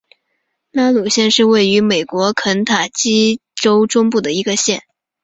[0.71, 4.81] 拉鲁县是位于美国肯塔基州中部的一个县。